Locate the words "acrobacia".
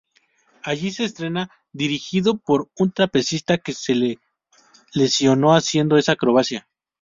6.13-6.67